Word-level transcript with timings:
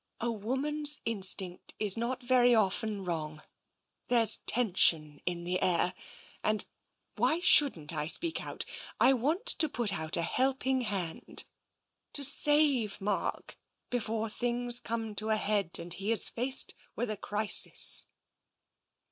"A 0.19 0.31
woman's 0.31 0.99
instinct 1.05 1.75
is 1.77 1.95
not 1.95 2.23
very 2.23 2.55
often 2.55 3.05
wrong. 3.05 3.43
There's 4.07 4.37
tension 4.47 5.21
in 5.27 5.43
the 5.43 5.61
air, 5.61 5.93
and— 6.43 6.65
why 7.17 7.39
shouldn't 7.39 7.93
I 7.93 8.07
speak 8.07 8.41
out?— 8.43 8.65
I 8.99 9.13
want 9.13 9.45
to 9.45 9.69
put 9.69 9.93
out 9.93 10.17
a 10.17 10.23
helping 10.23 10.81
hand— 10.81 11.43
to 12.15 12.23
save 12.23 12.99
Mark, 12.99 13.59
before 13.91 14.27
things 14.27 14.79
come 14.79 15.13
to 15.17 15.29
a 15.29 15.37
head 15.37 15.77
and 15.77 15.93
he 15.93 16.11
is 16.11 16.29
faced 16.29 16.73
with 16.95 17.11
a 17.11 17.15
crisis." 17.17 18.07